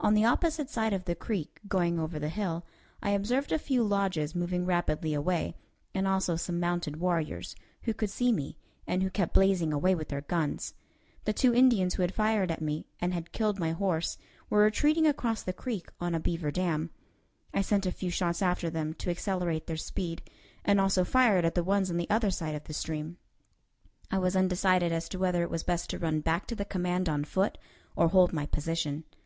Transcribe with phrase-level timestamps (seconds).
[0.00, 2.66] On the opposite side of the creek, going over the hill,
[3.02, 5.54] I observed a few lodges moving rapidly away,
[5.94, 10.08] and also some mounted warriors, who could see me, and who kept blazing away with
[10.10, 10.74] their guns.
[11.24, 14.18] The two Indians who had fired at me, and had killed my horse,
[14.50, 16.90] were retreating across the creek on a beaver dam.
[17.54, 20.20] I sent a few shots after them to accelerate their speed,
[20.66, 23.16] and also fired at the ones on the other side of the stream.
[24.10, 27.08] I was undecided as to whether it was best to run back to the command
[27.08, 27.56] on foot
[27.96, 29.04] or hold my position.